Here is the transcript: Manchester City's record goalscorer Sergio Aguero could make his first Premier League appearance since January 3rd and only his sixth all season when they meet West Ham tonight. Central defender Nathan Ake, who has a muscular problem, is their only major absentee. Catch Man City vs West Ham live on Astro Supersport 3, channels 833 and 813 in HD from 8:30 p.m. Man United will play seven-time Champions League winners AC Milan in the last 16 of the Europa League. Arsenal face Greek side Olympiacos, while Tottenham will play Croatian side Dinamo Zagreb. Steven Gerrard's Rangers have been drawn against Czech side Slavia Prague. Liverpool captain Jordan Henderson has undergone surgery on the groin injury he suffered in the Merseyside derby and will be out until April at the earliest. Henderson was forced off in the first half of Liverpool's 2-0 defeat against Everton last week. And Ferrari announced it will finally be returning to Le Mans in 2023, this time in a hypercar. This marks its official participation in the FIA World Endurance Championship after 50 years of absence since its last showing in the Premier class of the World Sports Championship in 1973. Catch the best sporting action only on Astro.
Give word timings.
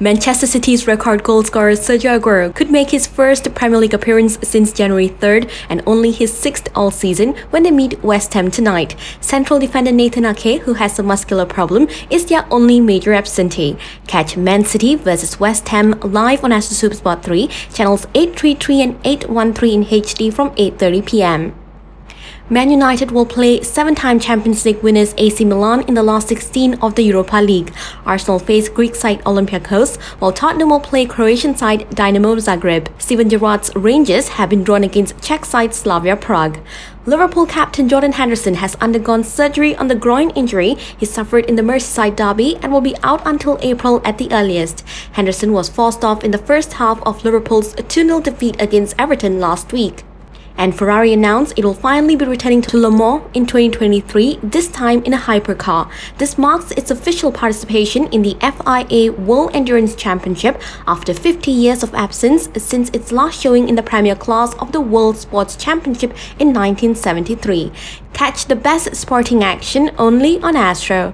Manchester 0.00 0.48
City's 0.48 0.88
record 0.88 1.22
goalscorer 1.22 1.78
Sergio 1.78 2.18
Aguero 2.18 2.52
could 2.52 2.68
make 2.68 2.90
his 2.90 3.06
first 3.06 3.54
Premier 3.54 3.78
League 3.78 3.94
appearance 3.94 4.36
since 4.42 4.72
January 4.72 5.08
3rd 5.08 5.48
and 5.68 5.84
only 5.86 6.10
his 6.10 6.36
sixth 6.36 6.68
all 6.74 6.90
season 6.90 7.36
when 7.50 7.62
they 7.62 7.70
meet 7.70 8.02
West 8.02 8.34
Ham 8.34 8.50
tonight. 8.50 8.96
Central 9.20 9.60
defender 9.60 9.92
Nathan 9.92 10.24
Ake, 10.24 10.62
who 10.62 10.74
has 10.74 10.98
a 10.98 11.04
muscular 11.04 11.46
problem, 11.46 11.86
is 12.10 12.26
their 12.26 12.44
only 12.52 12.80
major 12.80 13.12
absentee. 13.12 13.76
Catch 14.08 14.36
Man 14.36 14.64
City 14.64 14.96
vs 14.96 15.38
West 15.38 15.68
Ham 15.68 15.92
live 16.00 16.42
on 16.42 16.50
Astro 16.50 16.90
Supersport 16.90 17.22
3, 17.22 17.46
channels 17.72 18.04
833 18.16 18.82
and 18.82 18.98
813 19.04 19.84
in 19.84 19.88
HD 19.88 20.34
from 20.34 20.50
8:30 20.56 21.06
p.m. 21.06 21.63
Man 22.50 22.70
United 22.70 23.10
will 23.10 23.24
play 23.24 23.62
seven-time 23.62 24.20
Champions 24.20 24.66
League 24.66 24.82
winners 24.82 25.14
AC 25.16 25.46
Milan 25.46 25.80
in 25.88 25.94
the 25.94 26.02
last 26.02 26.28
16 26.28 26.74
of 26.82 26.94
the 26.94 27.02
Europa 27.02 27.38
League. 27.38 27.72
Arsenal 28.04 28.38
face 28.38 28.68
Greek 28.68 28.94
side 28.94 29.24
Olympiacos, 29.24 29.96
while 30.20 30.30
Tottenham 30.30 30.68
will 30.68 30.78
play 30.78 31.06
Croatian 31.06 31.56
side 31.56 31.88
Dinamo 31.92 32.36
Zagreb. 32.36 32.88
Steven 33.00 33.30
Gerrard's 33.30 33.74
Rangers 33.74 34.28
have 34.28 34.50
been 34.50 34.62
drawn 34.62 34.84
against 34.84 35.18
Czech 35.22 35.46
side 35.46 35.74
Slavia 35.74 36.16
Prague. 36.16 36.58
Liverpool 37.06 37.46
captain 37.46 37.88
Jordan 37.88 38.12
Henderson 38.12 38.56
has 38.56 38.74
undergone 38.74 39.24
surgery 39.24 39.74
on 39.76 39.88
the 39.88 39.94
groin 39.94 40.28
injury 40.32 40.74
he 40.98 41.06
suffered 41.06 41.46
in 41.46 41.56
the 41.56 41.62
Merseyside 41.62 42.14
derby 42.14 42.56
and 42.56 42.70
will 42.70 42.82
be 42.82 42.96
out 43.02 43.22
until 43.24 43.58
April 43.62 44.02
at 44.04 44.18
the 44.18 44.30
earliest. 44.30 44.84
Henderson 45.12 45.54
was 45.54 45.70
forced 45.70 46.04
off 46.04 46.22
in 46.22 46.30
the 46.30 46.36
first 46.36 46.74
half 46.74 47.02
of 47.06 47.24
Liverpool's 47.24 47.74
2-0 47.74 48.22
defeat 48.22 48.60
against 48.60 48.94
Everton 48.98 49.40
last 49.40 49.72
week. 49.72 50.04
And 50.56 50.74
Ferrari 50.74 51.12
announced 51.12 51.54
it 51.56 51.64
will 51.64 51.74
finally 51.74 52.14
be 52.14 52.24
returning 52.24 52.62
to 52.62 52.78
Le 52.78 52.90
Mans 52.90 53.22
in 53.34 53.44
2023, 53.44 54.38
this 54.42 54.68
time 54.68 55.02
in 55.02 55.12
a 55.12 55.18
hypercar. 55.18 55.90
This 56.18 56.38
marks 56.38 56.70
its 56.72 56.90
official 56.90 57.32
participation 57.32 58.06
in 58.06 58.22
the 58.22 58.36
FIA 58.40 59.12
World 59.12 59.50
Endurance 59.52 59.94
Championship 59.94 60.62
after 60.86 61.12
50 61.12 61.50
years 61.50 61.82
of 61.82 61.92
absence 61.94 62.48
since 62.56 62.88
its 62.90 63.12
last 63.12 63.40
showing 63.40 63.68
in 63.68 63.74
the 63.74 63.82
Premier 63.82 64.14
class 64.14 64.54
of 64.54 64.72
the 64.72 64.80
World 64.80 65.18
Sports 65.18 65.56
Championship 65.56 66.12
in 66.38 66.54
1973. 66.54 67.70
Catch 68.14 68.46
the 68.46 68.56
best 68.56 68.94
sporting 68.94 69.42
action 69.42 69.90
only 69.98 70.40
on 70.40 70.56
Astro. 70.56 71.12